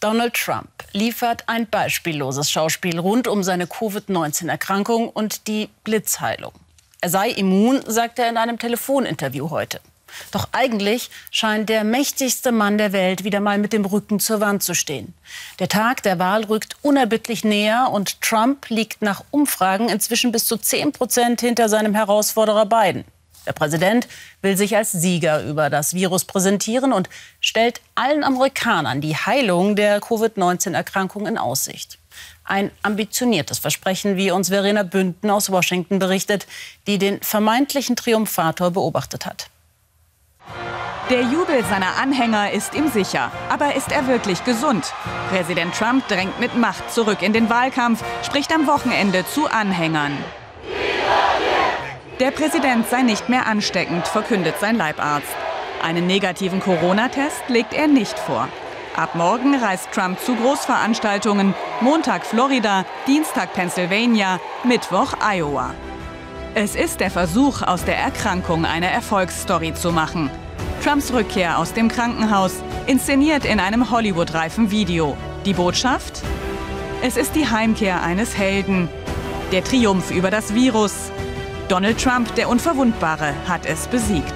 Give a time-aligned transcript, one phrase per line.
[0.00, 6.52] Donald Trump liefert ein beispielloses Schauspiel rund um seine Covid-19-Erkrankung und die Blitzheilung.
[7.02, 9.78] Er sei immun, sagt er in einem Telefoninterview heute.
[10.32, 14.62] Doch eigentlich scheint der mächtigste Mann der Welt wieder mal mit dem Rücken zur Wand
[14.62, 15.12] zu stehen.
[15.58, 20.56] Der Tag der Wahl rückt unerbittlich näher und Trump liegt nach Umfragen inzwischen bis zu
[20.56, 23.04] 10 Prozent hinter seinem Herausforderer Biden.
[23.46, 24.06] Der Präsident
[24.42, 27.08] will sich als Sieger über das Virus präsentieren und
[27.40, 31.98] stellt allen Amerikanern die Heilung der Covid-19-Erkrankung in Aussicht.
[32.44, 36.46] Ein ambitioniertes Versprechen, wie uns Verena Bünden aus Washington berichtet,
[36.86, 39.48] die den vermeintlichen Triumphator beobachtet hat.
[41.10, 43.32] Der Jubel seiner Anhänger ist ihm sicher.
[43.48, 44.92] Aber ist er wirklich gesund?
[45.28, 50.16] Präsident Trump drängt mit Macht zurück in den Wahlkampf, spricht am Wochenende zu Anhängern.
[52.20, 55.34] Der Präsident sei nicht mehr ansteckend, verkündet sein Leibarzt.
[55.82, 58.46] Einen negativen Corona-Test legt er nicht vor.
[58.94, 61.54] Ab morgen reist Trump zu Großveranstaltungen.
[61.80, 65.72] Montag Florida, Dienstag Pennsylvania, Mittwoch Iowa.
[66.54, 70.28] Es ist der Versuch, aus der Erkrankung eine Erfolgsstory zu machen.
[70.84, 75.16] Trumps Rückkehr aus dem Krankenhaus, inszeniert in einem Hollywood-reifen Video.
[75.46, 76.20] Die Botschaft?
[77.00, 78.90] Es ist die Heimkehr eines Helden.
[79.52, 81.10] Der Triumph über das Virus,
[81.70, 84.34] Donald Trump, der Unverwundbare, hat es besiegt.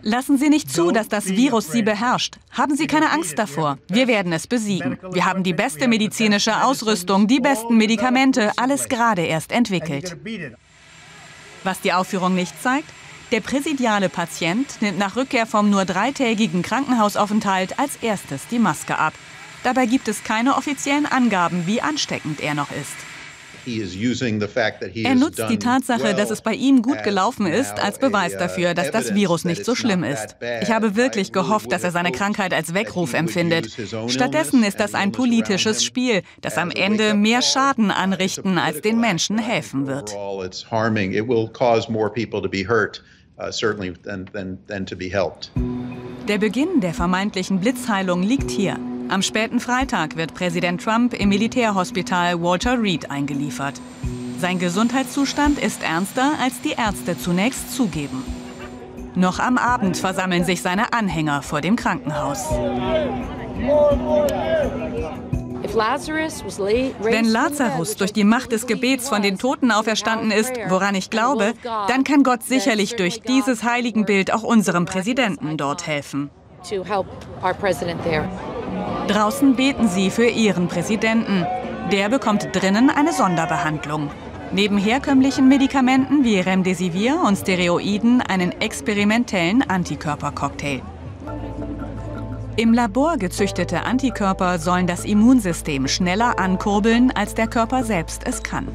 [0.00, 2.36] Lassen Sie nicht zu, dass das Virus Sie beherrscht.
[2.50, 3.76] Haben Sie keine Angst davor.
[3.88, 4.96] Wir werden es besiegen.
[5.12, 10.16] Wir haben die beste medizinische Ausrüstung, die besten Medikamente, alles gerade erst entwickelt.
[11.62, 12.88] Was die Aufführung nicht zeigt?
[13.32, 19.12] Der präsidiale Patient nimmt nach Rückkehr vom nur dreitägigen Krankenhausaufenthalt als erstes die Maske ab.
[19.62, 22.96] Dabei gibt es keine offiziellen Angaben, wie ansteckend er noch ist.
[23.66, 28.74] Er nutzt die Tatsache, dass es bei ihm gut gelaufen ist, als Beweis uh, dafür,
[28.74, 30.36] dass das Virus nicht so schlimm ist.
[30.62, 33.76] Ich habe wirklich gehofft, dass er seine Krankheit als Weckruf empfindet.
[34.08, 39.38] Stattdessen ist das ein politisches Spiel, das am Ende mehr Schaden anrichten, als den Menschen
[39.38, 40.14] helfen wird.
[46.28, 48.78] Der Beginn der vermeintlichen Blitzheilung liegt hier.
[49.08, 53.80] Am späten Freitag wird Präsident Trump im Militärhospital Walter Reed eingeliefert.
[54.40, 58.24] Sein Gesundheitszustand ist ernster, als die Ärzte zunächst zugeben.
[59.14, 62.50] Noch am Abend versammeln sich seine Anhänger vor dem Krankenhaus.
[67.00, 71.54] Wenn Lazarus durch die Macht des Gebets von den Toten auferstanden ist, woran ich glaube,
[71.62, 76.30] dann kann Gott sicherlich durch dieses Heiligenbild auch unserem Präsidenten dort helfen.
[79.08, 81.46] Draußen beten sie für ihren Präsidenten.
[81.92, 84.10] Der bekommt drinnen eine Sonderbehandlung.
[84.52, 90.82] Neben herkömmlichen Medikamenten wie Remdesivir und Steroiden einen experimentellen Antikörpercocktail.
[92.56, 98.68] Im Labor gezüchtete Antikörper sollen das Immunsystem schneller ankurbeln, als der Körper selbst es kann.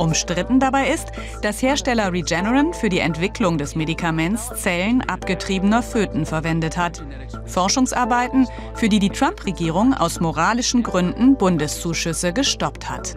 [0.00, 1.12] Umstritten dabei ist,
[1.42, 7.04] dass Hersteller Regeneron für die Entwicklung des Medikaments Zellen abgetriebener Föten verwendet hat.
[7.44, 13.14] Forschungsarbeiten, für die die Trump-Regierung aus moralischen Gründen Bundeszuschüsse gestoppt hat.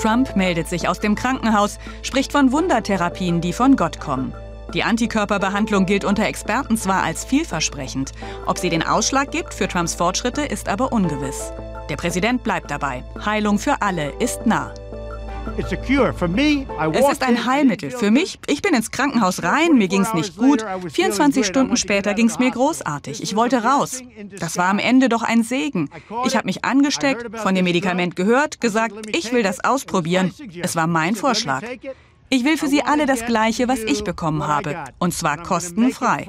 [0.00, 4.32] Trump meldet sich aus dem Krankenhaus, spricht von Wundertherapien, die von Gott kommen.
[4.74, 8.12] Die Antikörperbehandlung gilt unter Experten zwar als vielversprechend,
[8.46, 11.52] ob sie den Ausschlag gibt für Trumps Fortschritte, ist aber ungewiss.
[11.88, 13.04] Der Präsident bleibt dabei.
[13.24, 14.72] Heilung für alle ist nah.
[16.92, 18.38] Es ist ein Heilmittel für mich.
[18.46, 20.64] Ich bin ins Krankenhaus rein, mir ging es nicht gut.
[20.88, 23.22] 24 Stunden später ging es mir großartig.
[23.22, 24.02] Ich wollte raus.
[24.38, 25.88] Das war am Ende doch ein Segen.
[26.24, 30.32] Ich habe mich angesteckt, von dem Medikament gehört, gesagt, ich will das ausprobieren.
[30.62, 31.62] Es war mein Vorschlag.
[32.28, 34.76] Ich will für Sie alle das Gleiche, was ich bekommen habe.
[34.98, 36.26] Und zwar kostenfrei.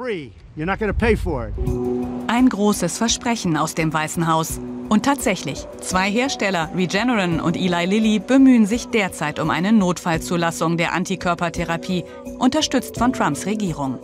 [2.27, 4.59] Ein großes Versprechen aus dem Weißen Haus.
[4.89, 10.93] Und tatsächlich, zwei Hersteller, Regeneron und Eli Lilly, bemühen sich derzeit um eine Notfallzulassung der
[10.93, 12.05] Antikörpertherapie,
[12.39, 13.99] unterstützt von Trumps Regierung.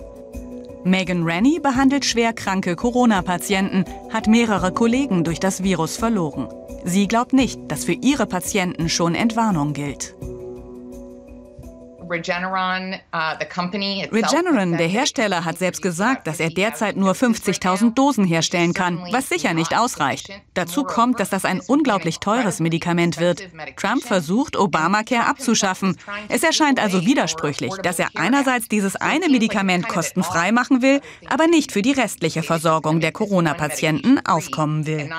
[0.83, 6.49] Megan Rennie behandelt schwerkranke Corona-Patienten, hat mehrere Kollegen durch das Virus verloren.
[6.83, 10.15] Sie glaubt nicht, dass für ihre Patienten schon Entwarnung gilt.
[14.11, 18.99] Regeneron, uh, der Hersteller, hat selbst gesagt, dass er derzeit nur 50.000 Dosen herstellen kann,
[19.11, 20.29] was sicher nicht ausreicht.
[20.53, 23.43] Dazu kommt, dass das ein unglaublich teures Medikament wird.
[23.77, 25.97] Trump versucht, Obamacare abzuschaffen.
[26.29, 31.71] Es erscheint also widersprüchlich, dass er einerseits dieses eine Medikament kostenfrei machen will, aber nicht
[31.71, 35.09] für die restliche Versorgung der Corona-Patienten aufkommen will.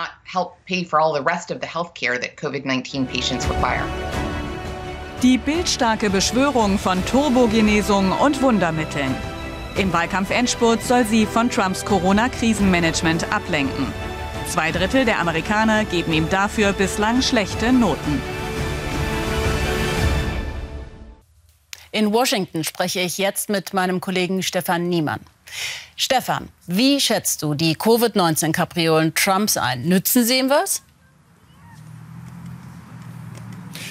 [5.25, 9.17] Die bildstarke Beschwörung von Turbogenesung und Wundermitteln.
[9.75, 13.87] Im Wahlkampfendspurt soll sie von Trumps Corona-Krisenmanagement ablenken.
[14.47, 18.21] Zwei Drittel der Amerikaner geben ihm dafür bislang schlechte Noten.
[21.91, 25.21] In Washington spreche ich jetzt mit meinem Kollegen Stefan Niemann.
[25.97, 29.85] Stefan, wie schätzt du die Covid-19-Kapriolen Trumps ein?
[29.85, 30.83] Nützen sie ihm was?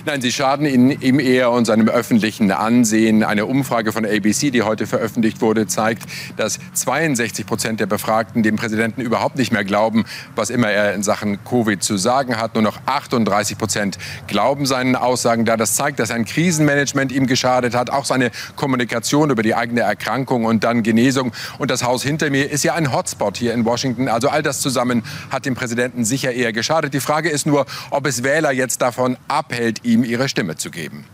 [0.05, 3.23] Nein, sie schaden ihm eher und seinem öffentlichen Ansehen.
[3.23, 6.03] Eine Umfrage von ABC, die heute veröffentlicht wurde, zeigt,
[6.35, 10.03] dass 62 Prozent der Befragten dem Präsidenten überhaupt nicht mehr glauben,
[10.35, 12.55] was immer er in Sachen Covid zu sagen hat.
[12.55, 13.97] Nur noch 38 Prozent
[14.27, 15.55] glauben seinen Aussagen da.
[15.55, 17.89] Das zeigt, dass ein Krisenmanagement ihm geschadet hat.
[17.89, 21.31] Auch seine Kommunikation über die eigene Erkrankung und dann Genesung.
[21.59, 24.09] Und das Haus hinter mir ist ja ein Hotspot hier in Washington.
[24.09, 26.93] Also all das zusammen hat dem Präsidenten sicher eher geschadet.
[26.93, 30.71] Die Frage ist nur, ob es Wähler jetzt davon abhält, ihm ihm ihre Stimme zu
[30.71, 31.05] geben.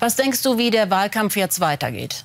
[0.00, 2.24] Was denkst du, wie der Wahlkampf jetzt weitergeht?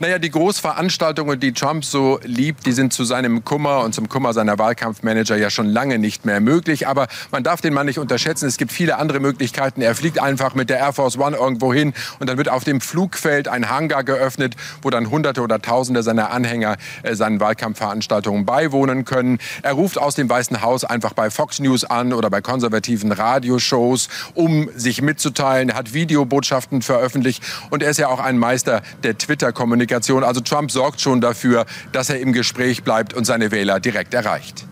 [0.00, 4.32] Naja, die Großveranstaltungen, die Trump so liebt, die sind zu seinem Kummer und zum Kummer
[4.32, 6.86] seiner Wahlkampfmanager ja schon lange nicht mehr möglich.
[6.86, 8.46] Aber man darf den Mann nicht unterschätzen.
[8.46, 9.82] Es gibt viele andere Möglichkeiten.
[9.82, 12.80] Er fliegt einfach mit der Air Force One irgendwo hin und dann wird auf dem
[12.80, 19.04] Flugfeld ein Hangar geöffnet, wo dann Hunderte oder Tausende seiner Anhänger äh, seinen Wahlkampfveranstaltungen beiwohnen
[19.04, 19.38] können.
[19.62, 24.08] Er ruft aus dem Weißen Haus einfach bei Fox News an oder bei konservativen Radioshows,
[24.34, 25.70] um sich mitzuteilen.
[25.70, 29.87] Er hat Videobotschaften veröffentlicht und er ist ja auch ein Meister der Twitter-Kommunikation.
[29.88, 30.22] Kommunikation.
[30.22, 34.64] Also Trump sorgt schon dafür, dass er im Gespräch bleibt und seine Wähler direkt erreicht.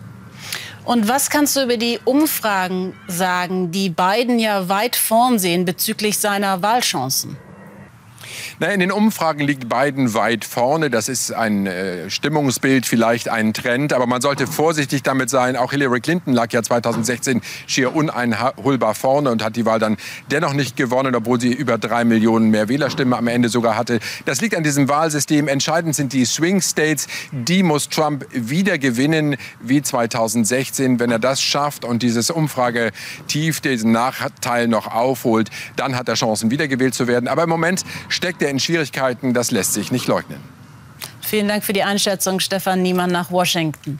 [0.85, 6.17] Und was kannst du über die Umfragen sagen, die Biden ja weit vorn sehen bezüglich
[6.17, 7.35] seiner Wahlchancen?
[8.59, 10.89] Na, in den Umfragen liegt Biden weit vorne.
[10.89, 13.93] Das ist ein äh, Stimmungsbild, vielleicht ein Trend.
[13.93, 15.55] Aber man sollte vorsichtig damit sein.
[15.55, 19.97] Auch Hillary Clinton lag ja 2016 schier uneinholbar vorne und hat die Wahl dann
[20.31, 23.99] dennoch nicht gewonnen, obwohl sie über drei Millionen mehr Wählerstimmen am Ende sogar hatte.
[24.25, 25.47] Das liegt an diesem Wahlsystem.
[25.47, 27.07] Entscheidend sind die Swing States.
[27.31, 30.99] Die muss Trump wieder gewinnen wie 2016.
[30.99, 36.51] Wenn er das schafft und dieses Umfragetief, diesen Nachteil noch aufholt, dann hat er Chancen,
[36.51, 37.27] wiedergewählt zu werden.
[37.27, 40.39] Aber im Moment steckt er in Schwierigkeiten, das lässt sich nicht leugnen.
[41.21, 43.99] Vielen Dank für die Einschätzung, Stefan Niemann nach Washington.